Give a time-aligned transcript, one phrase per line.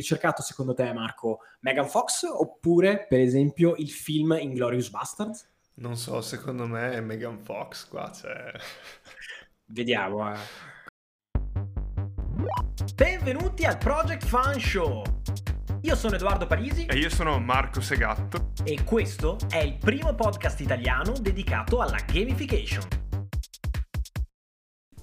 [0.00, 5.48] ricercato secondo te, Marco, Megan Fox oppure, per esempio, il film Inglorious Bastards?
[5.74, 8.52] Non so, secondo me è Megan Fox qua, cioè...
[9.66, 10.34] Vediamo.
[10.34, 10.38] Eh.
[12.94, 15.02] Benvenuti al Project Fun Show!
[15.82, 20.60] Io sono Edoardo Parisi e io sono Marco Segatto e questo è il primo podcast
[20.60, 23.09] italiano dedicato alla gamification.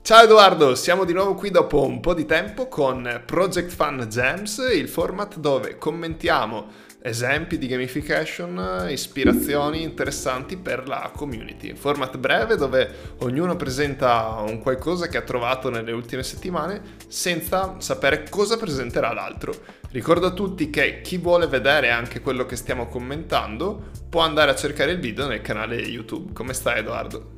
[0.08, 4.66] Ciao Edoardo, siamo di nuovo qui dopo un po' di tempo con Project Fun Gems,
[4.74, 6.68] il format dove commentiamo
[7.02, 11.76] esempi di gamification, ispirazioni interessanti per la community.
[11.76, 18.30] Format breve dove ognuno presenta un qualcosa che ha trovato nelle ultime settimane senza sapere
[18.30, 19.54] cosa presenterà l'altro.
[19.92, 24.56] Ricordo a tutti che chi vuole vedere anche quello che stiamo commentando può andare a
[24.56, 26.32] cercare il video nel canale YouTube.
[26.32, 27.37] Come stai Edoardo?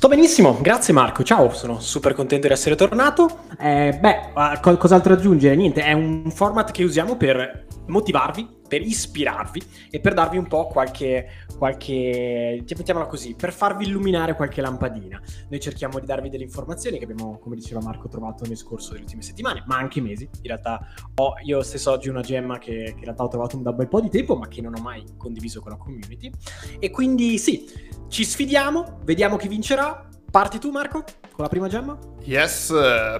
[0.00, 3.40] Sto benissimo, grazie Marco, ciao, sono super contento di essere tornato.
[3.58, 5.54] Eh, beh, cos'altro aggiungere?
[5.54, 9.60] Niente, è un format che usiamo per motivarvi, per ispirarvi
[9.90, 11.26] e per darvi un po' qualche,
[11.58, 15.20] qualche, mettiamola così, per farvi illuminare qualche lampadina.
[15.48, 19.02] Noi cerchiamo di darvi delle informazioni che abbiamo, come diceva Marco, trovato nel corso delle
[19.02, 20.22] ultime settimane, ma anche mesi.
[20.22, 20.86] In realtà
[21.16, 24.00] ho io stesso oggi una gemma che, che in realtà ho trovato da bel po'
[24.00, 26.30] di tempo, ma che non ho mai condiviso con la community.
[26.78, 27.68] E quindi sì,
[28.06, 30.06] ci sfidiamo, vediamo chi vincerà.
[30.30, 31.98] Parti tu Marco con la prima gemma?
[32.22, 32.68] Yes,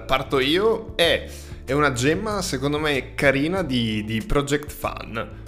[0.05, 1.29] parto io e
[1.65, 5.40] è una gemma secondo me carina di, di Project Fun.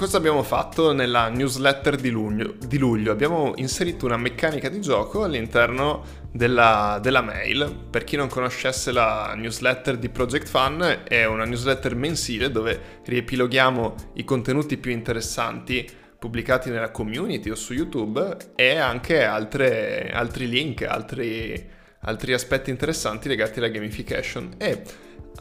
[0.00, 2.54] Cosa abbiamo fatto nella newsletter di luglio?
[2.58, 3.12] di luglio?
[3.12, 7.88] Abbiamo inserito una meccanica di gioco all'interno della, della, mail.
[7.90, 13.94] Per chi non conoscesse la newsletter di Project Fun, è una newsletter mensile dove riepiloghiamo
[14.14, 15.86] i contenuti più interessanti
[16.18, 21.68] pubblicati nella community o su YouTube e anche altre, altri link, altri,
[22.00, 24.54] altri aspetti interessanti legati alla gamification.
[24.56, 24.82] E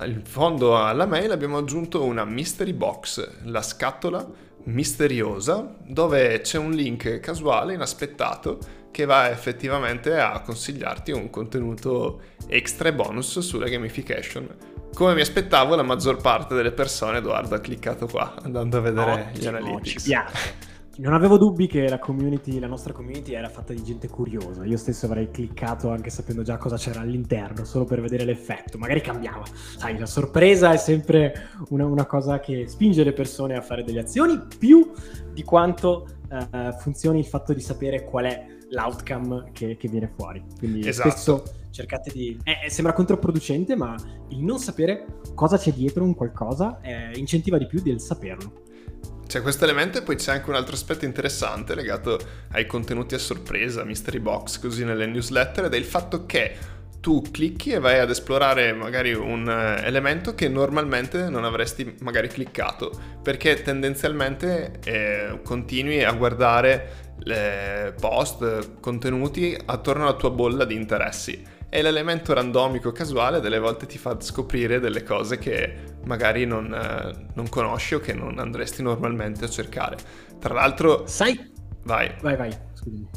[0.01, 6.71] in fondo alla mail abbiamo aggiunto una mystery box, la scatola misteriosa, dove c'è un
[6.71, 8.59] link casuale, inaspettato,
[8.91, 14.47] che va effettivamente a consigliarti un contenuto extra e bonus sulla gamification.
[14.93, 19.11] Come mi aspettavo, la maggior parte delle persone, Edoardo, ha cliccato qua, andando a vedere
[19.11, 20.03] Ottimo, gli analytics.
[20.03, 20.68] Ci piace
[20.99, 24.65] non avevo dubbi che la community, la nostra community era fatta di gente curiosa.
[24.65, 28.77] Io stesso avrei cliccato anche sapendo già cosa c'era all'interno, solo per vedere l'effetto.
[28.77, 29.45] Magari cambiava.
[29.77, 34.01] Sai, la sorpresa è sempre una, una cosa che spinge le persone a fare delle
[34.01, 34.91] azioni più
[35.31, 40.43] di quanto uh, funzioni il fatto di sapere qual è l'outcome che, che viene fuori.
[40.57, 41.09] Quindi esatto.
[41.09, 42.37] spesso cercate di...
[42.43, 43.95] Eh, eh, sembra controproducente, ma
[44.29, 48.67] il non sapere cosa c'è dietro un qualcosa eh, incentiva di più del saperlo.
[49.29, 52.19] C'è questo elemento e poi c'è anche un altro aspetto interessante legato
[52.53, 56.57] ai contenuti a sorpresa, mystery box, così nelle newsletter, ed è il fatto che
[56.99, 62.27] tu clicchi e vai ad esplorare magari un eh, elemento che normalmente non avresti magari
[62.27, 62.89] cliccato,
[63.21, 67.07] perché tendenzialmente eh, continui a guardare
[67.99, 73.97] post, contenuti attorno alla tua bolla di interessi e l'elemento randomico casuale delle volte ti
[73.97, 79.45] fa scoprire delle cose che magari non, eh, non conosci o che non andresti normalmente
[79.45, 79.97] a cercare.
[80.39, 81.05] Tra l'altro...
[81.05, 81.51] Sai?
[81.83, 82.11] Vai.
[82.21, 83.09] Vai, vai, scusami.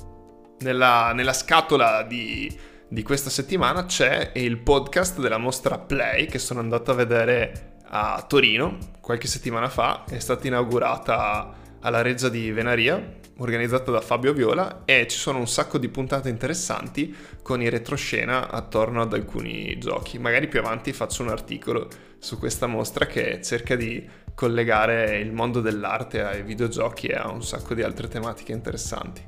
[0.60, 2.54] Nella, nella scatola di,
[2.88, 8.24] di questa settimana c'è il podcast della mostra Play che sono andato a vedere a
[8.26, 14.82] Torino qualche settimana fa, è stata inaugurata alla Reggia di Venaria organizzata da Fabio Viola
[14.84, 20.18] e ci sono un sacco di puntate interessanti con i retroscena attorno ad alcuni giochi.
[20.18, 21.88] Magari più avanti faccio un articolo
[22.18, 27.42] su questa mostra che cerca di collegare il mondo dell'arte ai videogiochi e a un
[27.42, 29.22] sacco di altre tematiche interessanti.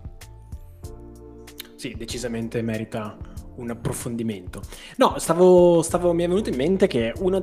[1.77, 3.17] Sì, decisamente merita
[3.57, 4.63] un approfondimento.
[4.97, 7.41] No, stavo, stavo, mi è venuto in mente che una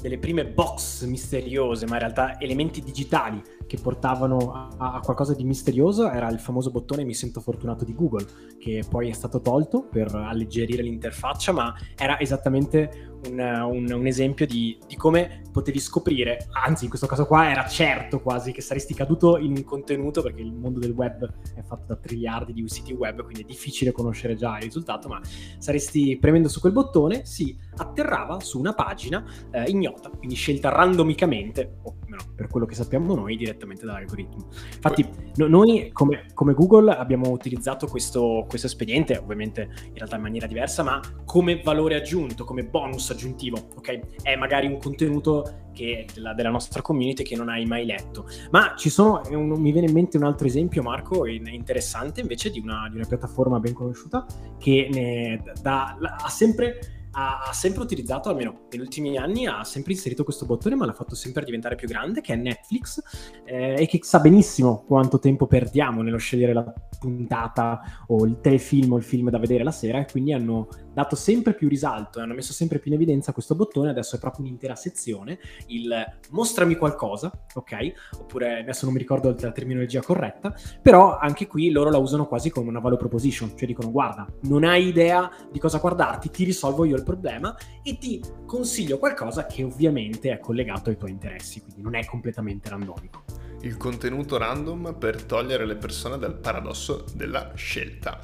[0.00, 5.44] delle prime box misteriose, ma in realtà elementi digitali che portavano a, a, qualcosa di
[5.44, 8.26] misterioso era il famoso bottone mi sento fortunato di Google,
[8.58, 14.46] che poi è stato tolto per alleggerire l'interfaccia, ma era esattamente un, un, un esempio
[14.46, 18.94] di, di, come potevi scoprire, anzi in questo caso qua era certo quasi che saresti
[18.94, 22.92] caduto in un contenuto, perché il mondo del web è fatto da triliardi di siti
[22.92, 25.20] web, quindi è difficile conoscere già il risultato, ma
[25.58, 31.78] saresti premendo su quel bottone, si atterrava su una pagina eh, ignota, quindi scelta randomicamente,
[31.82, 34.48] o no, per quello che sappiamo noi, direttamente dall'algoritmo.
[34.74, 35.06] Infatti
[35.36, 40.46] no, noi come, come, Google abbiamo utilizzato questo, questo espediente, ovviamente in realtà in maniera
[40.46, 44.22] diversa, ma come valore aggiunto, come bonus aggiuntivo, ok?
[44.22, 48.26] È magari un contenuto che, della, della, nostra community che non hai mai letto.
[48.50, 52.58] Ma ci sono, un, mi viene in mente un altro esempio, Marco, interessante invece di
[52.58, 54.26] una, di una piattaforma ben conosciuta
[54.58, 60.24] che ne, da, ha sempre ha, sempre utilizzato, almeno negli ultimi anni, ha sempre inserito
[60.24, 63.02] questo bottone, ma l'ha fatto sempre diventare più grande, che è Netflix,
[63.44, 68.92] eh, e che sa benissimo quanto tempo perdiamo nello scegliere la puntata o il telefilm
[68.92, 72.22] o il film da vedere la sera, e quindi hanno dato sempre più risalto e
[72.22, 75.38] hanno messo sempre più in evidenza questo bottone, adesso è proprio un'intera sezione,
[75.68, 75.92] il
[76.30, 77.92] mostrami qualcosa, ok?
[78.18, 82.50] Oppure adesso non mi ricordo la terminologia corretta, però anche qui loro la usano quasi
[82.50, 86.84] come una value proposition, cioè dicono guarda, non hai idea di cosa guardarti, ti risolvo
[86.84, 91.82] io il problema e ti consiglio qualcosa che ovviamente è collegato ai tuoi interessi, quindi
[91.82, 93.22] non è completamente randomico.
[93.62, 98.18] Il contenuto random per togliere le persone dal paradosso della scelta.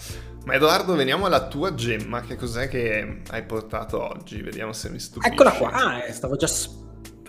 [0.47, 2.21] Ma Edoardo, veniamo alla tua gemma.
[2.21, 4.41] Che cos'è che hai portato oggi?
[4.43, 5.33] Vediamo se mi stupisci.
[5.33, 5.71] Eccola qua.
[5.73, 6.47] Ah, eh, stavo già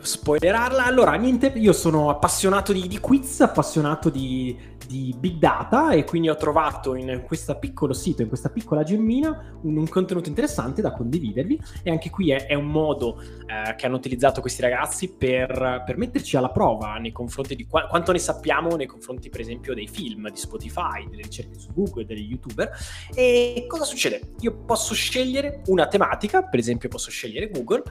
[0.07, 0.85] spoilerarla.
[0.85, 4.57] Allora, niente, io sono appassionato di, di quiz, appassionato di,
[4.87, 9.59] di, big data e quindi ho trovato in questo piccolo sito, in questa piccola gemmina,
[9.63, 13.85] un, un contenuto interessante da condividervi e anche qui è, è un modo eh, che
[13.85, 18.19] hanno utilizzato questi ragazzi per, per, metterci alla prova nei confronti di qua, quanto ne
[18.19, 22.71] sappiamo nei confronti per esempio dei film, di Spotify, delle ricerche su Google, degli youtuber
[23.13, 24.31] e cosa succede?
[24.39, 27.83] Io posso scegliere una tematica, per esempio posso scegliere Google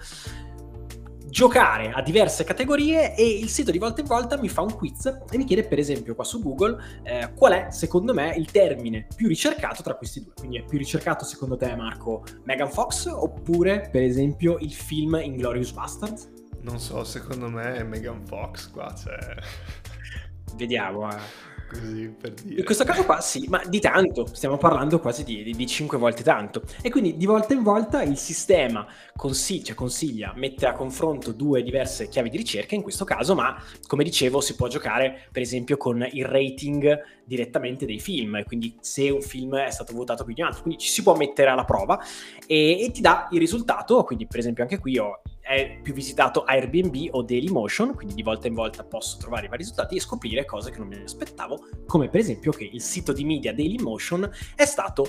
[1.28, 5.06] giocare a diverse categorie e il sito di volta in volta mi fa un quiz
[5.06, 9.06] e mi chiede per esempio qua su Google eh, qual è secondo me il termine
[9.14, 10.32] più ricercato tra questi due.
[10.34, 15.72] Quindi è più ricercato secondo te Marco Megan Fox oppure per esempio il film Inglorious
[15.72, 16.30] Bastards?
[16.60, 19.18] Non so, secondo me è Megan Fox qua, cioè...
[20.56, 21.55] Vediamo, eh.
[21.68, 22.60] Così per dire.
[22.60, 25.98] In questo caso qua sì, ma di tanto, stiamo parlando quasi di, di, di 5
[25.98, 26.62] volte tanto.
[26.80, 28.86] E quindi di volta in volta il sistema
[29.16, 34.04] consiglia, consiglia, mette a confronto due diverse chiavi di ricerca in questo caso, ma come
[34.04, 39.20] dicevo si può giocare per esempio con il rating direttamente dei film, quindi se un
[39.20, 42.00] film è stato votato più di un altro, quindi ci si può mettere alla prova
[42.46, 46.42] e, e ti dà il risultato, quindi per esempio anche qui ho è più visitato
[46.42, 50.44] Airbnb o Dailymotion, quindi di volta in volta posso trovare i vari risultati e scoprire
[50.44, 54.64] cose che non mi aspettavo, come per esempio che il sito di media Dailymotion è
[54.64, 55.08] stato,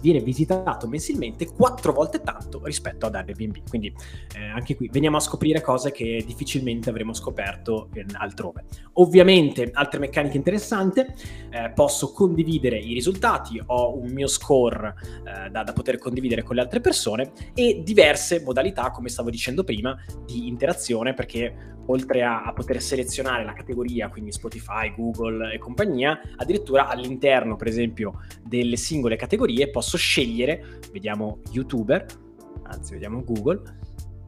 [0.00, 3.68] viene visitato mensilmente quattro volte tanto rispetto ad Airbnb.
[3.68, 3.92] Quindi
[4.36, 8.64] eh, anche qui veniamo a scoprire cose che difficilmente avremmo scoperto altrove.
[8.94, 15.64] Ovviamente altre meccaniche interessanti, eh, posso condividere i risultati, ho un mio score eh, da,
[15.64, 19.96] da poter condividere con le altre persone e diverse modalità, come stavo dicendo dicendo prima,
[20.26, 26.20] di interazione perché oltre a, a, poter selezionare la categoria, quindi Spotify, Google e compagnia,
[26.36, 32.06] addirittura all'interno, per esempio, delle singole categorie posso scegliere, vediamo YouTuber,
[32.64, 33.62] anzi vediamo Google,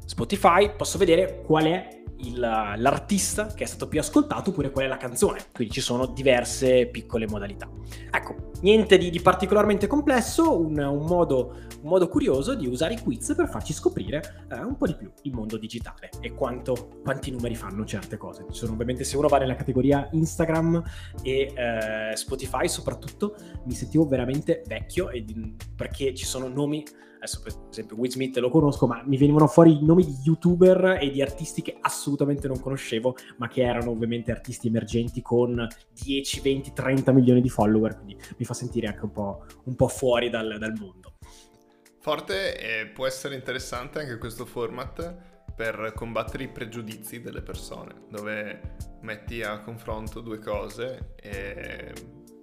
[0.05, 4.89] Spotify, posso vedere qual è il, l'artista che è stato più ascoltato oppure qual è
[4.89, 5.47] la canzone.
[5.53, 7.69] Quindi ci sono diverse piccole modalità.
[8.11, 13.01] Ecco, niente di, di particolarmente complesso, un, un, modo, un, modo, curioso di usare i
[13.01, 17.31] quiz per farci scoprire eh, un po' di più il mondo digitale e quanto, quanti
[17.31, 18.45] numeri fanno certe cose.
[18.51, 20.83] Ci sono ovviamente se uno va nella categoria Instagram
[21.23, 25.25] e eh, Spotify soprattutto, mi sentivo veramente vecchio e,
[25.75, 26.85] perché ci sono nomi
[27.19, 30.99] adesso per esempio Will Smith lo conosco, ma mi venivano fuori i nomi di youtuber
[31.01, 36.41] e di artisti che assolutamente non conoscevo, ma che erano ovviamente artisti emergenti con 10,
[36.41, 40.31] 20, 30 milioni di follower, quindi mi fa sentire anche un po', un po fuori
[40.31, 41.15] dal, dal mondo.
[42.01, 48.77] Forte e può essere interessante anche questo format per combattere i pregiudizi delle persone, dove
[49.03, 51.93] metti a confronto due cose e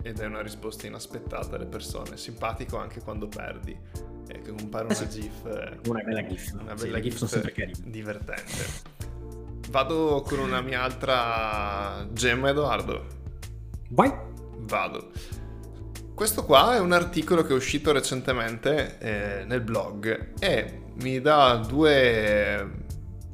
[0.06, 3.76] ed è una risposta inaspettata alle persone, simpatico anche quando perdi.
[4.28, 5.08] E che compare una eh.
[5.10, 5.46] GIF.
[5.46, 6.54] Eh, una bella GIF.
[6.54, 7.78] Una bella sì, GIF, sono sempre carine.
[7.84, 8.94] Divertente.
[9.70, 13.06] Vado con una mia altra gemma, Edoardo.
[13.90, 14.14] Vai.
[14.60, 15.12] Vado.
[16.14, 21.58] Questo qua è un articolo che è uscito recentemente eh, nel blog e mi dà
[21.58, 22.84] due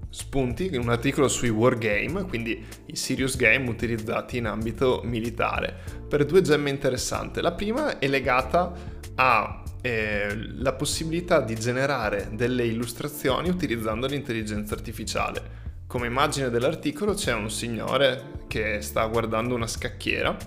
[0.09, 5.73] spunti, un articolo sui wargame, quindi i serious game utilizzati in ambito militare,
[6.07, 7.39] per due gemme interessanti.
[7.39, 8.73] La prima è legata
[9.15, 10.35] alla eh,
[10.73, 15.59] possibilità di generare delle illustrazioni utilizzando l'intelligenza artificiale.
[15.87, 20.37] Come immagine dell'articolo c'è un signore che sta guardando una scacchiera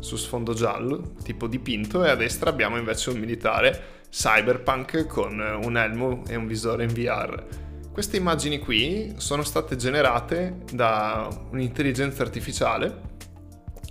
[0.00, 5.76] su sfondo giallo, tipo dipinto, e a destra abbiamo invece un militare cyberpunk con un
[5.76, 7.44] elmo e un visore in VR.
[7.92, 13.10] Queste immagini qui sono state generate da un'intelligenza artificiale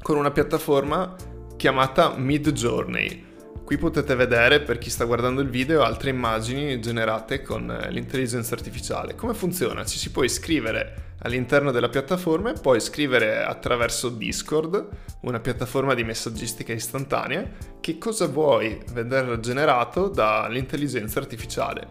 [0.02, 1.16] con una piattaforma
[1.56, 3.31] chiamata Midjourney.
[3.72, 9.16] Qui potete vedere, per chi sta guardando il video, altre immagini generate con l'intelligenza artificiale.
[9.16, 9.86] Come funziona?
[9.86, 14.90] Ci si può iscrivere all'interno della piattaforma e poi scrivere attraverso Discord,
[15.22, 17.50] una piattaforma di messaggistica istantanea,
[17.80, 21.88] che cosa vuoi vedere generato dall'intelligenza artificiale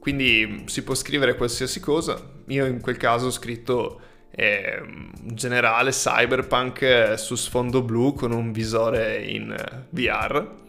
[0.00, 2.20] Quindi si può scrivere qualsiasi cosa.
[2.48, 4.82] Io in quel caso ho scritto eh,
[5.22, 10.60] generale cyberpunk eh, su sfondo blu con un visore in eh, VR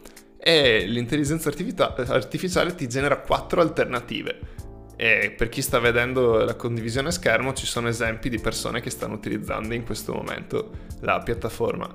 [0.46, 4.40] e l'intelligenza artificiale ti genera quattro alternative.
[4.94, 9.14] E per chi sta vedendo la condivisione schermo ci sono esempi di persone che stanno
[9.14, 10.70] utilizzando in questo momento
[11.00, 11.92] la piattaforma.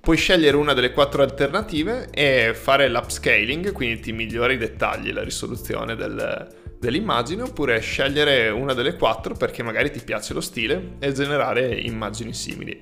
[0.00, 5.22] Puoi scegliere una delle quattro alternative e fare l'upscaling, quindi ti migliora i dettagli, la
[5.22, 6.48] risoluzione del,
[6.80, 12.32] dell'immagine, oppure scegliere una delle quattro perché magari ti piace lo stile e generare immagini
[12.32, 12.80] simili.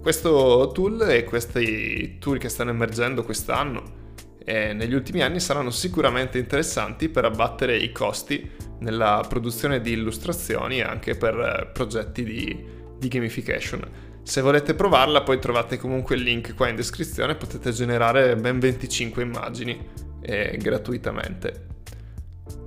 [0.00, 4.02] Questo tool e questi tool che stanno emergendo quest'anno
[4.44, 10.78] e negli ultimi anni saranno sicuramente interessanti per abbattere i costi nella produzione di illustrazioni
[10.78, 12.64] e anche per eh, progetti di,
[12.98, 14.12] di gamification.
[14.22, 19.22] Se volete provarla poi trovate comunque il link qua in descrizione, potete generare ben 25
[19.22, 19.86] immagini
[20.20, 21.66] eh, gratuitamente.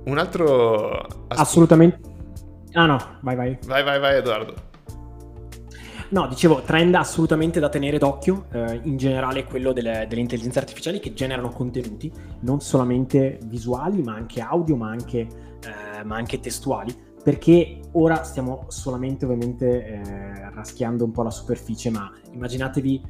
[0.04, 1.26] Un altro...
[1.28, 2.00] Assolutamente...
[2.72, 3.58] Ah no, vai vai.
[3.66, 4.67] Vai vai vai Edoardo.
[6.10, 11.00] No, dicevo, trend assolutamente da tenere d'occhio, eh, in generale quello delle, delle, intelligenze artificiali
[11.00, 12.10] che generano contenuti,
[12.40, 18.64] non solamente visuali, ma anche audio, ma anche, eh, ma anche testuali, perché ora stiamo
[18.68, 23.02] solamente ovviamente eh, raschiando un po' la superficie, ma immaginatevi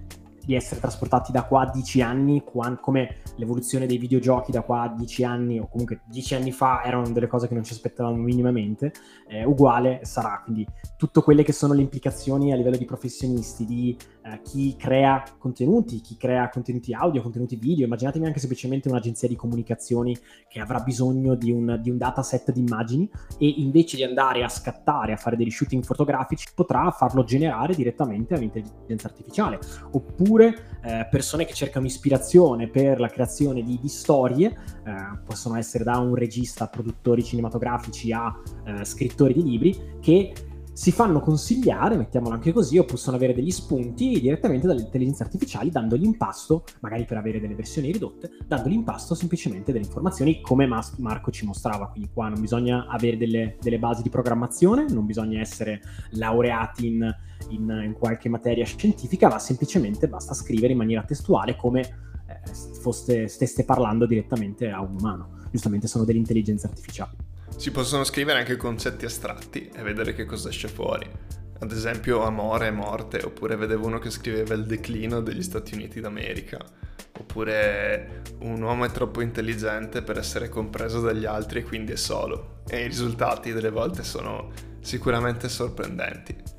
[0.48, 4.88] di essere trasportati da qua a 10 anni, come l'evoluzione dei videogiochi da qua a
[4.88, 8.94] 10 anni, o comunque 10 anni fa erano delle cose che non ci aspettavamo minimamente,
[9.28, 10.40] eh, uguale sarà.
[10.42, 13.94] Quindi tutte quelle che sono le implicazioni a livello di professionisti, di
[14.32, 19.36] eh, chi crea contenuti, chi crea contenuti audio, contenuti video, immaginatevi anche semplicemente un'agenzia di
[19.36, 20.16] comunicazioni
[20.48, 23.08] che avrà bisogno di un, di un dataset di immagini
[23.38, 28.34] e invece di andare a scattare, a fare dei shooting fotografici, potrà farlo generare direttamente
[28.34, 29.58] all'intelligenza artificiale.
[29.92, 35.84] Oppure eh, persone che cercano ispirazione per la creazione di, di storie, eh, possono essere
[35.84, 40.32] da un regista produttori cinematografici a eh, scrittori di libri, che
[40.78, 45.72] si fanno consigliare, mettiamolo anche così, o possono avere degli spunti direttamente dalle intelligenze artificiali,
[45.72, 50.40] dandogli in pasto, magari per avere delle versioni ridotte, dandogli in pasto semplicemente delle informazioni
[50.40, 51.88] come Mas- Marco ci mostrava.
[51.88, 55.80] Quindi qua non bisogna avere delle, delle, basi di programmazione, non bisogna essere
[56.10, 57.12] laureati in,
[57.48, 63.26] in, in, qualche materia scientifica, ma semplicemente basta scrivere in maniera testuale come eh, foste,
[63.26, 65.30] steste parlando direttamente a un umano.
[65.50, 67.27] Giustamente sono delle intelligenze artificiali.
[67.56, 71.08] Si possono scrivere anche concetti astratti e vedere che cosa esce fuori.
[71.60, 76.00] Ad esempio amore e morte, oppure vedevo uno che scriveva il declino degli Stati Uniti
[76.00, 76.58] d'America,
[77.18, 82.60] oppure un uomo è troppo intelligente per essere compreso dagli altri e quindi è solo.
[82.68, 86.56] E i risultati delle volte sono sicuramente sorprendenti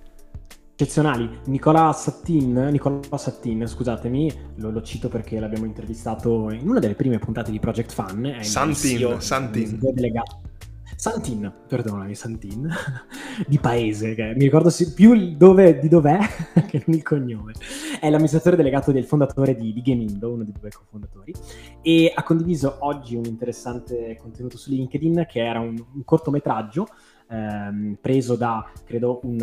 [0.79, 1.29] eccezionali.
[1.47, 7.19] Nicola Sattin, Nicola Sattin scusatemi, lo, lo, cito perché l'abbiamo intervistato in una delle prime
[7.19, 8.23] puntate di Project Fun.
[8.39, 9.77] È Santin, Santin.
[9.77, 10.48] Delegato
[10.95, 12.69] Santin, perdonami, Santin,
[13.47, 16.19] di paese, che mi ricordo più dove, di dov'è
[16.67, 17.53] che non il cognome.
[17.99, 21.33] È l'amministratore delegato del fondatore di, di Gamindo, uno dei due cofondatori,
[21.81, 26.87] e ha condiviso oggi un interessante contenuto su LinkedIn che era un, un cortometraggio
[27.29, 29.39] ehm, preso da, credo, un,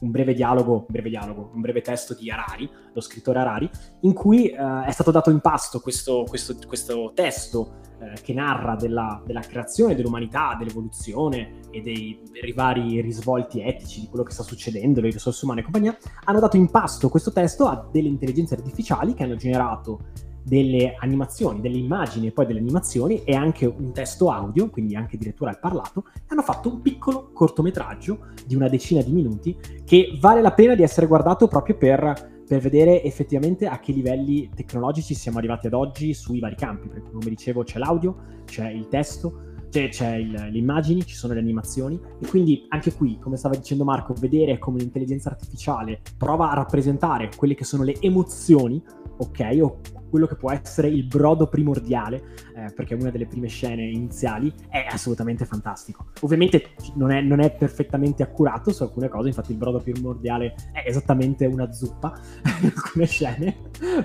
[0.00, 4.48] un, breve dialogo, breve dialogo, un breve testo di Harari, lo scrittore Harari, in cui
[4.48, 9.40] eh, è stato dato in pasto questo, questo, questo testo eh, che narra della, della,
[9.40, 15.10] creazione dell'umanità, dell'evoluzione e dei, dei vari risvolti etici di quello che sta succedendo, le
[15.10, 19.22] risorse umane e compagnia, hanno dato in pasto questo testo a delle intelligenze artificiali che
[19.22, 24.70] hanno generato delle animazioni, delle immagini e poi delle animazioni e anche un testo audio,
[24.70, 29.56] quindi anche addirittura al parlato, hanno fatto un piccolo cortometraggio di una decina di minuti
[29.84, 34.50] che vale la pena di essere guardato proprio per, per vedere effettivamente a che livelli
[34.54, 38.88] tecnologici siamo arrivati ad oggi sui vari campi, perché come dicevo c'è l'audio, c'è il
[38.88, 43.36] testo, c'è, c'è il, le immagini, ci sono le animazioni e quindi anche qui, come
[43.36, 48.82] stava dicendo Marco, vedere come l'intelligenza artificiale prova a rappresentare quelle che sono le emozioni,
[49.16, 49.78] ok, o
[50.12, 52.22] quello che può essere il brodo primordiale,
[52.54, 56.08] eh, perché è una delle prime scene iniziali, è assolutamente fantastico.
[56.20, 60.82] Ovviamente non è, non è, perfettamente accurato su alcune cose, infatti il brodo primordiale è
[60.86, 62.12] esattamente una zuppa
[62.60, 63.56] in alcune scene,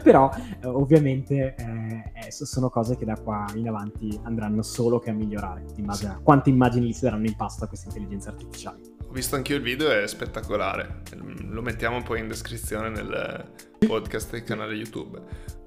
[0.01, 5.13] però eh, ovviamente eh, sono cose che da qua in avanti andranno solo che a
[5.13, 8.95] migliorare, in base quante immagini gli si daranno in pasto a queste intelligenze artificiali.
[9.09, 11.01] Ho visto anch'io il video, è spettacolare.
[11.49, 13.51] Lo mettiamo poi in descrizione nel
[13.85, 15.66] podcast del canale YouTube.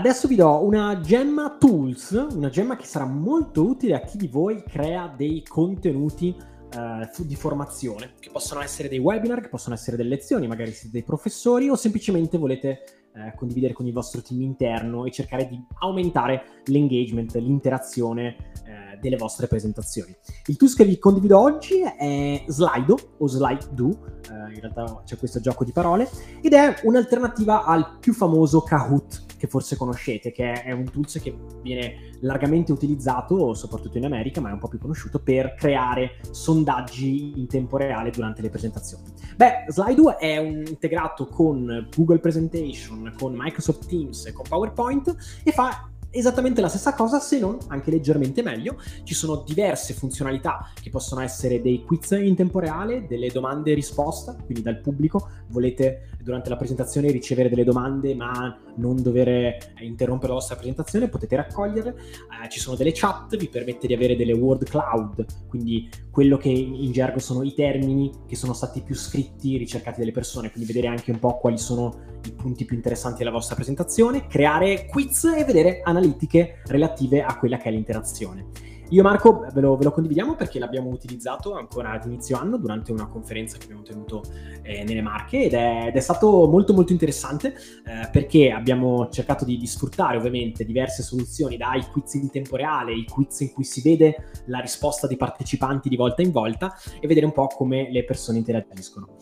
[0.00, 4.28] Adesso vi do una gemma tools, una gemma che sarà molto utile a chi di
[4.28, 9.98] voi crea dei contenuti eh, di formazione, che possono essere dei webinar, che possono essere
[9.98, 14.40] delle lezioni, magari siete dei professori o semplicemente volete eh, condividere con il vostro team
[14.40, 20.16] interno e cercare di aumentare l'engagement, l'interazione eh, delle vostre presentazioni.
[20.46, 23.88] Il tools che vi condivido oggi è Slido o Slido,
[24.30, 26.08] eh, in realtà c'è questo gioco di parole,
[26.40, 31.34] ed è un'alternativa al più famoso Kahoot che forse conoscete, che è un tools che
[31.62, 37.40] viene largamente utilizzato, soprattutto in America, ma è un po' più conosciuto, per creare sondaggi
[37.40, 39.04] in tempo reale durante le presentazioni.
[39.36, 46.60] Beh, Slido è integrato con Google Presentation, con Microsoft Teams con PowerPoint e fa esattamente
[46.60, 48.76] la stessa cosa, se non anche leggermente meglio.
[49.04, 53.74] Ci sono diverse funzionalità che possono essere dei quiz in tempo reale, delle domande e
[53.74, 60.28] risposta, quindi dal pubblico volete durante la presentazione ricevere delle domande ma non dover interrompere
[60.28, 61.90] la vostra presentazione, potete raccoglierle.
[61.90, 66.48] Eh, ci sono delle chat, vi permette di avere delle word cloud, quindi quello che
[66.48, 70.92] in gergo sono i termini che sono stati più scritti, ricercati dalle persone, quindi vedere
[70.92, 75.44] anche un po' quali sono i punti più interessanti della vostra presentazione, creare quiz e
[75.44, 78.68] vedere analitiche relative a quella che è l'interazione.
[78.92, 82.90] Io Marco ve lo, ve lo, condividiamo perché l'abbiamo utilizzato ancora ad inizio anno durante
[82.90, 84.24] una conferenza che abbiamo tenuto
[84.62, 89.44] eh, nelle Marche ed è, ed è, stato molto molto interessante eh, perché abbiamo cercato
[89.44, 93.62] di, di, sfruttare ovviamente diverse soluzioni dai quiz in tempo reale, i quiz in cui
[93.62, 97.92] si vede la risposta dei partecipanti di volta in volta e vedere un po' come
[97.92, 99.16] le persone interagiscono.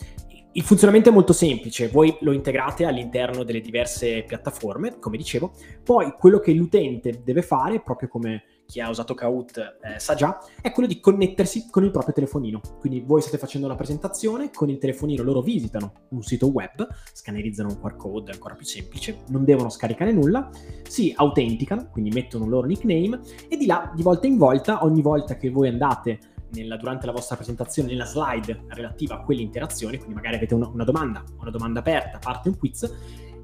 [0.59, 5.53] Il funzionamento è molto semplice, voi lo integrate all'interno delle diverse piattaforme, come dicevo,
[5.85, 10.37] poi quello che l'utente deve fare, proprio come chi ha usato Kahoot eh, sa già,
[10.61, 12.61] è quello di connettersi con il proprio telefonino.
[12.81, 17.69] Quindi voi state facendo una presentazione, con il telefonino loro visitano un sito web, scannerizzano
[17.69, 20.51] un QR code, ancora più semplice, non devono scaricare nulla,
[20.83, 25.03] si autenticano, quindi mettono un loro nickname e di là, di volta in volta, ogni
[25.03, 26.19] volta che voi andate
[26.51, 30.85] nella, durante la vostra presentazione, nella slide relativa a quell'interazione, quindi magari avete una, una
[30.85, 32.91] domanda, una domanda aperta, parte un quiz,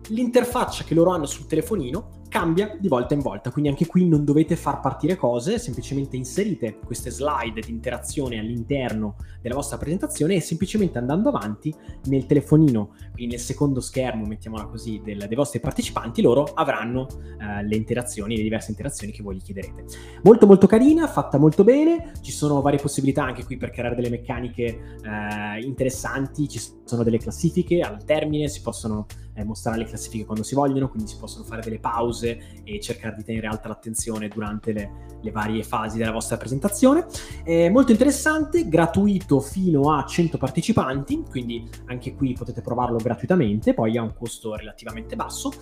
[0.08, 4.24] l'interfaccia che loro hanno sul telefonino cambia di volta in volta, quindi anche qui non
[4.24, 10.40] dovete far partire cose, semplicemente inserite queste slide di interazione all'interno della vostra presentazione e
[10.40, 11.72] semplicemente andando avanti
[12.06, 17.06] nel telefonino, quindi nel secondo schermo, mettiamola così, del, dei vostri partecipanti, loro avranno
[17.38, 19.84] eh, le interazioni, le diverse interazioni che voi gli chiederete.
[20.24, 24.10] Molto molto carina, fatta molto bene, ci sono varie possibilità anche qui per creare delle
[24.10, 24.64] meccaniche
[25.04, 30.42] eh, interessanti, ci sono delle classifiche al termine, si possono eh, mostrare le classifiche quando
[30.42, 34.28] si vogliono, quindi si possono fare delle pause cose e cercare di tenere alta l'attenzione
[34.28, 37.06] durante le, le varie fasi della vostra presentazione.
[37.44, 43.98] È molto interessante, gratuito fino a 100 partecipanti, quindi anche qui potete provarlo gratuitamente, poi
[43.98, 45.52] ha un costo relativamente basso.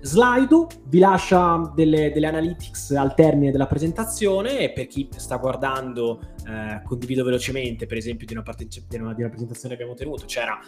[0.00, 6.20] Slido vi lascia delle, delle analytics al termine della presentazione e per chi sta guardando
[6.46, 9.98] eh, condivido velocemente, per esempio di una, parte, di, una, di una presentazione che abbiamo
[9.98, 10.58] tenuto, c'era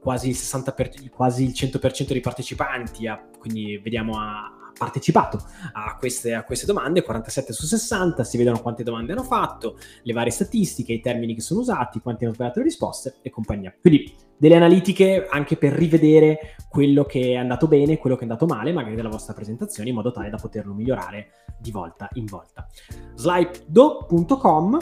[0.00, 5.38] quasi il, 60 per, quasi il 100% dei partecipanti, a, quindi vediamo a, partecipato
[5.72, 10.12] a queste, a queste, domande, 47 su 60, si vedono quante domande hanno fatto, le
[10.12, 13.74] varie statistiche, i termini che sono usati, quanti hanno sbagliato le risposte e compagnia.
[13.80, 18.46] Quindi delle analitiche anche per rivedere quello che è andato bene, quello che è andato
[18.46, 22.66] male, magari della vostra presentazione, in modo tale da poterlo migliorare di volta in volta.
[23.14, 24.78] Slido.com,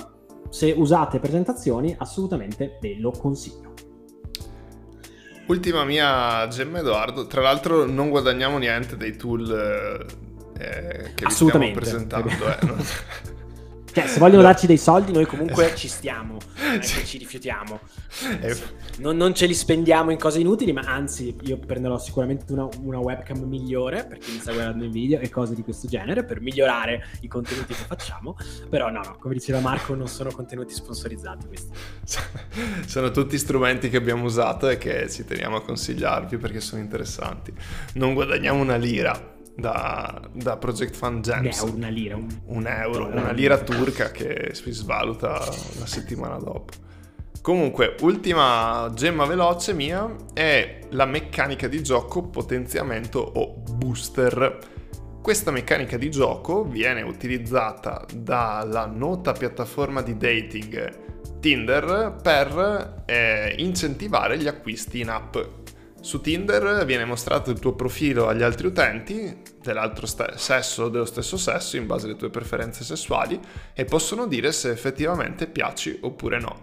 [0.49, 3.84] se usate presentazioni, assolutamente ve lo consiglio.
[5.47, 9.51] Ultima mia gemma Edoardo, tra l'altro non guadagniamo niente dei tool
[10.59, 12.29] eh, che vi stiamo presentando.
[12.29, 13.33] Eh.
[13.95, 17.07] Cioè, se vogliono darci dei soldi, noi comunque ci stiamo, non sì.
[17.07, 17.79] ci rifiutiamo.
[18.41, 18.57] Eh.
[18.99, 22.99] Non, non, ce li spendiamo in cose inutili, ma anzi, io prenderò sicuramente una, una,
[22.99, 26.41] webcam migliore per chi mi sta guardando in video e cose di questo genere per
[26.41, 28.37] migliorare i contenuti che facciamo.
[28.69, 31.71] Però, no, no, come diceva Marco, non sono contenuti sponsorizzati questi.
[32.87, 37.53] Sono tutti strumenti che abbiamo usato e che ci teniamo a consigliarvi perché sono interessanti.
[37.95, 41.61] Non guadagniamo una lira da, da Project Fund Gems.
[41.61, 42.17] Un euro, una lira.
[42.17, 45.41] Un, un euro, una lira turca che si svaluta
[45.77, 46.73] una settimana dopo.
[47.41, 54.59] Comunque, ultima gemma veloce mia è la meccanica di gioco potenziamento o booster.
[55.21, 61.03] Questa meccanica di gioco viene utilizzata dalla nota piattaforma di dating
[61.41, 65.37] Tinder per eh, incentivare gli acquisti in app
[66.05, 71.07] su Tinder viene mostrato il tuo profilo agli altri utenti dell'altro st- sesso o dello
[71.07, 73.41] stesso sesso in base alle tue preferenze sessuali
[73.73, 76.63] e possono dire se effettivamente piaci oppure no.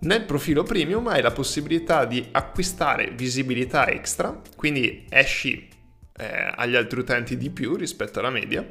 [0.00, 5.68] Nel profilo premium hai la possibilità di acquistare visibilità extra, quindi esci
[6.16, 8.66] eh, agli altri utenti di più rispetto alla media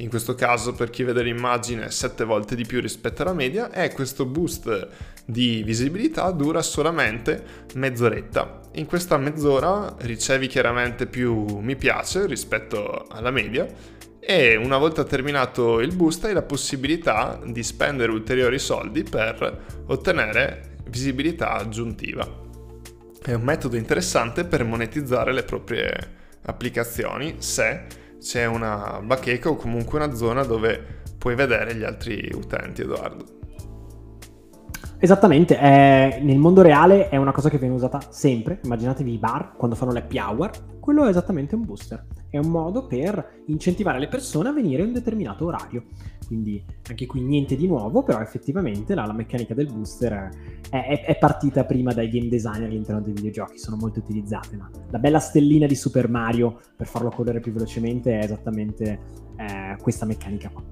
[0.00, 3.92] in questo caso per chi vede l'immagine 7 volte di più rispetto alla media e
[3.92, 4.88] questo boost
[5.24, 8.60] di visibilità dura solamente mezz'oretta.
[8.74, 13.66] In questa mezz'ora ricevi chiaramente più mi piace rispetto alla media
[14.20, 20.76] e una volta terminato il boost hai la possibilità di spendere ulteriori soldi per ottenere
[20.90, 22.46] visibilità aggiuntiva.
[23.20, 29.98] È un metodo interessante per monetizzare le proprie applicazioni se c'è una bacheca o comunque
[29.98, 33.36] una zona dove puoi vedere gli altri utenti, Edoardo.
[35.00, 38.60] Esattamente, è, nel mondo reale è una cosa che viene usata sempre.
[38.64, 40.50] Immaginatevi i bar quando fanno l'happy hour,
[40.80, 42.04] quello è esattamente un booster.
[42.28, 45.84] È un modo per incentivare le persone a venire in un determinato orario.
[46.28, 50.28] Quindi anche qui niente di nuovo, però effettivamente la, la meccanica del booster
[50.68, 54.54] è, è, è, partita prima dai game designer all'interno dei videogiochi, sono molto utilizzate.
[54.58, 59.00] Ma la bella stellina di Super Mario per farlo correre più velocemente è esattamente
[59.36, 60.62] eh, questa meccanica qua.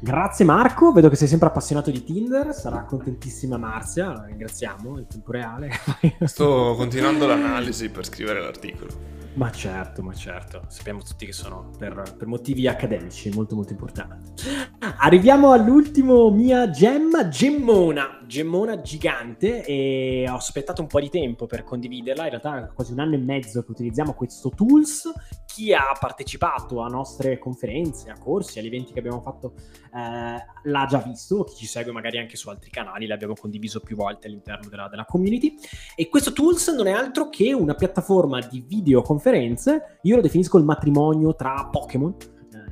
[0.00, 5.06] Grazie Marco, vedo che sei sempre appassionato di Tinder, sarà contentissima Marzia, la ringraziamo in
[5.06, 5.70] tempo reale.
[6.24, 9.15] Sto continuando l'analisi per scrivere l'articolo.
[9.36, 14.30] Ma certo, ma certo, sappiamo tutti che sono per, per, motivi accademici molto molto importanti.
[14.78, 21.64] Arriviamo all'ultimo mia gemma, gemmona, gemmona gigante e ho aspettato un po' di tempo per
[21.64, 25.12] condividerla, in realtà quasi un anno e mezzo che utilizziamo questo tools,
[25.56, 29.54] chi ha partecipato a nostre conferenze, a corsi, agli eventi che abbiamo fatto
[29.94, 33.96] eh, l'ha già visto, chi ci segue magari anche su altri canali, l'abbiamo condiviso più
[33.96, 35.54] volte all'interno della, della community.
[35.94, 40.58] E questo tools non è altro che una piattaforma di videoconferenze conferenze, io lo definisco
[40.58, 42.14] il matrimonio tra Pokémon,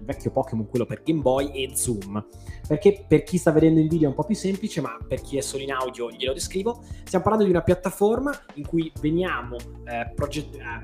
[0.05, 2.25] vecchio Pokémon, quello per Game Boy, e Zoom.
[2.67, 5.37] Perché per chi sta vedendo in video è un po' più semplice, ma per chi
[5.37, 6.83] è solo in audio glielo descrivo.
[7.05, 10.83] Stiamo parlando di una piattaforma in cui veniamo, eh, proget- eh,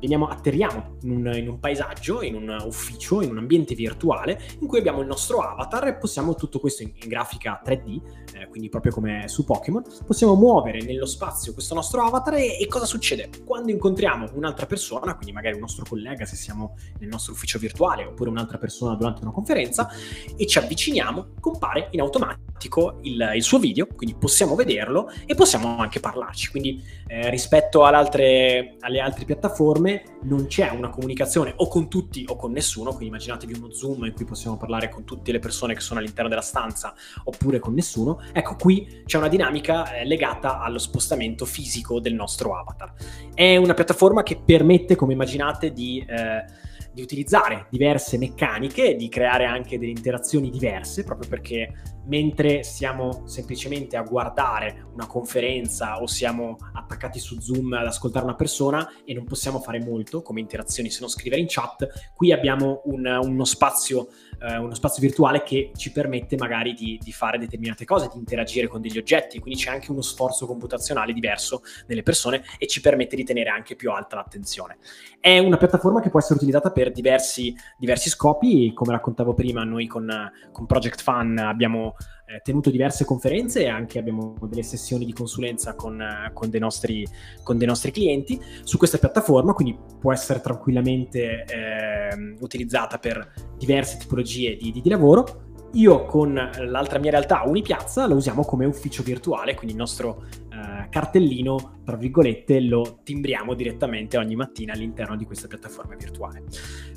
[0.00, 4.66] veniamo atterriamo in un, in un, paesaggio, in un ufficio, in un ambiente virtuale, in
[4.66, 8.00] cui abbiamo il nostro avatar e possiamo tutto questo in, in grafica 3D,
[8.34, 12.66] eh, quindi proprio come su Pokémon, possiamo muovere nello spazio questo nostro avatar e, e
[12.66, 13.28] cosa succede?
[13.44, 18.04] Quando incontriamo un'altra persona, quindi magari un nostro collega se siamo nel nostro ufficio virtuale
[18.04, 19.88] oppure un'altra persona durante una conferenza
[20.36, 25.78] e ci avviciniamo, compare in automatico il, il suo video, quindi possiamo vederlo e possiamo
[25.78, 26.50] anche parlarci.
[26.50, 32.52] Quindi eh, rispetto alle altre piattaforme non c'è una comunicazione o con tutti o con
[32.52, 36.00] nessuno, quindi immaginatevi uno Zoom in cui possiamo parlare con tutte le persone che sono
[36.00, 38.20] all'interno della stanza oppure con nessuno.
[38.32, 42.92] Ecco, qui c'è una dinamica eh, legata allo spostamento fisico del nostro avatar.
[43.34, 46.04] È una piattaforma che permette, come immaginate, di...
[46.06, 51.72] Eh, di utilizzare diverse meccaniche, di creare anche delle interazioni diverse, proprio perché
[52.04, 58.34] mentre siamo semplicemente a guardare una conferenza o siamo attaccati su Zoom ad ascoltare una
[58.34, 62.82] persona e non possiamo fare molto come interazioni se non scrivere in chat, qui abbiamo
[62.86, 64.08] un, uno, spazio,
[64.42, 68.66] eh, uno spazio virtuale che ci permette magari di, di, fare determinate cose, di interagire
[68.66, 73.16] con degli oggetti, quindi c'è anche uno sforzo computazionale diverso nelle persone e ci permette
[73.16, 74.78] di tenere anche più alta l'attenzione.
[75.20, 79.86] È una piattaforma che può essere utilizzata per diversi, diversi scopi, come raccontavo prima noi
[79.86, 80.10] con,
[80.50, 81.94] con Project Fun abbiamo
[82.32, 86.02] eh, tenuto diverse conferenze e anche abbiamo delle sessioni di consulenza con,
[86.32, 87.06] con, dei, nostri,
[87.42, 91.91] con dei, nostri, clienti su questa piattaforma, quindi può essere tranquillamente eh,
[92.40, 95.50] utilizzata per diverse tipologie di, di, di lavoro.
[95.74, 100.88] Io con l'altra mia realtà, Unipiazza, la usiamo come ufficio virtuale, quindi il nostro eh,
[100.90, 106.42] cartellino, tra virgolette, lo timbriamo direttamente ogni mattina all'interno di questa piattaforma virtuale.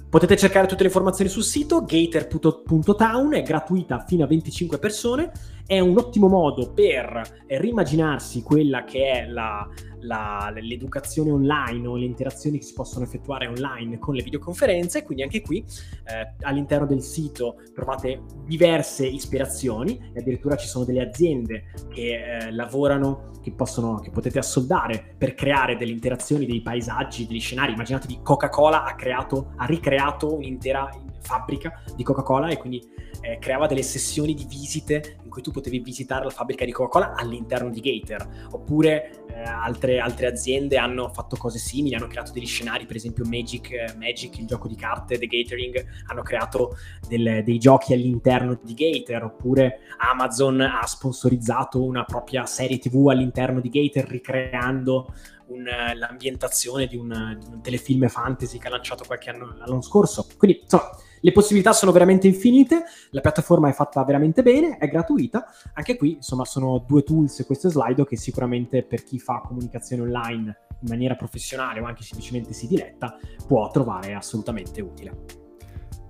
[0.09, 5.31] Potete cercare tutte le informazioni sul sito gator.town, è gratuita fino a 25 persone,
[5.65, 9.67] è un ottimo modo per rimaginarsi quella che è la,
[10.05, 15.23] la, l'educazione online o le interazioni che si possono effettuare online con le videoconferenze, quindi
[15.23, 15.63] anche qui
[16.05, 22.51] eh, all'interno del sito trovate diverse ispirazioni e addirittura ci sono delle aziende che eh,
[22.51, 27.73] lavorano, che, possono, che potete assoldare per creare delle interazioni, dei paesaggi, degli scenari.
[27.73, 30.89] Immaginatevi Coca-Cola ha, creato, ha ricreato un'intera
[31.19, 32.81] fabbrica di Coca-Cola e quindi
[33.21, 37.69] eh, creava delle sessioni di visite cui tu potevi visitare la fabbrica di Coca-Cola all'interno
[37.69, 42.85] di Gator, oppure eh, altre, altre, aziende hanno fatto cose simili, hanno creato degli scenari,
[42.85, 47.91] per esempio Magic, Magic il gioco di carte, The Gatoring, hanno creato del, dei giochi
[47.91, 55.13] all'interno di Gator, oppure Amazon ha sponsorizzato una propria serie TV all'interno di Gator ricreando
[55.47, 60.27] un, l'ambientazione di un, di un, telefilm fantasy che ha lanciato qualche anno l'anno scorso.
[60.37, 60.89] Quindi, insomma,
[61.25, 65.47] le possibilità sono veramente infinite, la piattaforma è fatta veramente bene, è gratuita.
[65.73, 70.57] Anche qui, insomma, sono due tools questo Slido che sicuramente per chi fa comunicazione online
[70.81, 75.25] in maniera professionale o anche semplicemente si diletta può trovare assolutamente utile.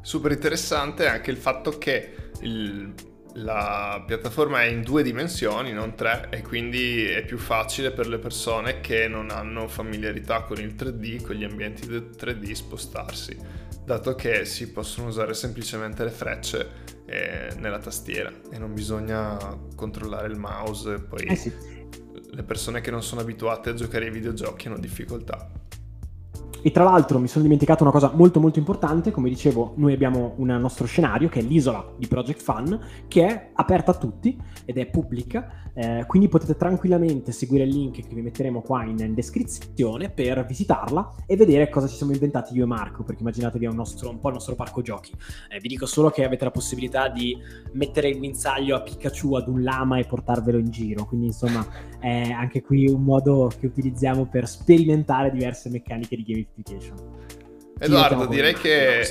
[0.01, 2.93] Super interessante anche il fatto che il,
[3.38, 8.17] la piattaforma è in due dimensioni, non tre, e quindi è più facile per le
[8.17, 13.38] persone che non hanno familiarità con il 3D, con gli ambienti del 3D, spostarsi,
[13.84, 16.69] dato che si possono usare semplicemente le frecce
[17.06, 19.38] eh, nella tastiera e non bisogna
[19.76, 21.00] controllare il mouse.
[21.00, 21.52] Poi eh sì.
[22.30, 25.54] le persone che non sono abituate a giocare ai videogiochi hanno difficoltà.
[26.65, 30.34] E tra l'altro mi sono dimenticato una cosa molto molto importante, come dicevo noi abbiamo
[30.38, 34.80] un nostro scenario che è l'isola di Project Fun che è aperta a tutti ed
[34.80, 39.13] è pubblica, eh, quindi potete tranquillamente seguire il link che vi metteremo qua in, in,
[39.13, 43.67] descrizione per visitarla e vedere cosa ci siamo inventati io e Marco, perché immaginatevi è
[43.67, 45.11] un, nostro, un po' il nostro parco giochi.
[45.49, 47.38] Eh, vi dico solo che avete la possibilità di
[47.73, 51.67] mettere il guinzaglio a Pikachu ad un lama e portarvelo in giro, quindi insomma
[51.99, 56.95] è anche qui un modo che utilizziamo per sperimentare diverse meccaniche di gamification.
[57.77, 59.01] Edoardo, direi che...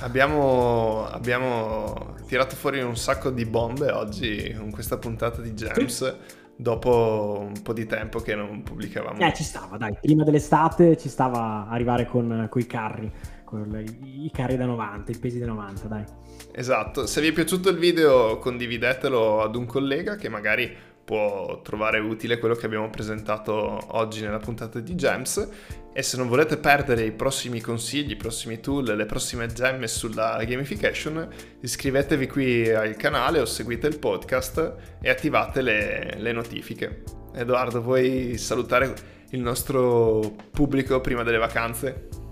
[0.00, 6.16] Abbiamo, abbiamo, tirato fuori un sacco di bombe oggi con questa puntata di Gems.
[6.56, 9.18] Dopo un po' di tempo che non pubblicavamo.
[9.18, 9.96] Eh, ci stava, dai.
[10.00, 13.10] Prima dell'estate ci stava arrivare con, con i carri,
[13.44, 16.04] con i, i carri da 90, i pesi da 90, dai.
[16.52, 17.06] Esatto.
[17.06, 20.72] Se vi è piaciuto il video, condividetelo ad un collega che magari
[21.04, 25.48] può trovare utile quello che abbiamo presentato oggi nella puntata di Gems
[25.92, 30.42] e se non volete perdere i prossimi consigli, i prossimi tool, le prossime gemme sulla
[30.44, 31.28] gamification,
[31.60, 37.02] iscrivetevi qui al canale o seguite il podcast e attivate le, le notifiche.
[37.34, 38.94] Edoardo, vuoi salutare
[39.30, 42.23] il nostro pubblico prima delle vacanze?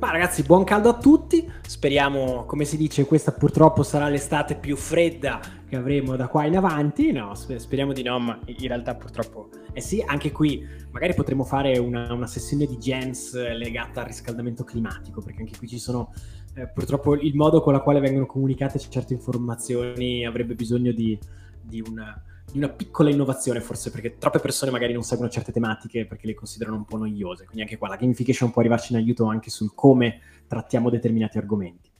[0.00, 1.46] Ma ragazzi, buon caldo a tutti.
[1.60, 6.56] Speriamo, come si dice, questa purtroppo sarà l'estate più fredda che avremo da qua in
[6.56, 7.12] avanti.
[7.12, 11.76] No, speriamo di no, ma in realtà purtroppo eh sì, anche qui magari potremo fare
[11.76, 16.14] una, una sessione di gens legata al riscaldamento climatico, perché anche qui ci sono
[16.54, 21.18] eh, purtroppo il modo con la quale vengono comunicate certe informazioni avrebbe bisogno di,
[21.60, 22.18] di una
[22.52, 26.34] di una piccola innovazione, forse perché troppe persone magari non seguono certe tematiche perché le
[26.34, 27.44] considerano un po' noiose.
[27.44, 31.90] Quindi anche qua la gamification può arrivarci in aiuto anche sul come trattiamo determinati argomenti.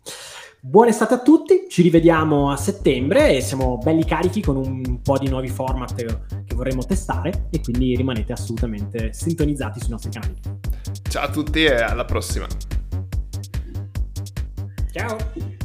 [0.62, 5.16] Buona estate a tutti, ci rivediamo a settembre e siamo belli carichi con un po'
[5.16, 10.34] di nuovi format che vorremmo testare e quindi rimanete assolutamente sintonizzati sui nostri canali.
[11.08, 12.46] Ciao a tutti e alla prossima.
[14.92, 15.59] Ciao!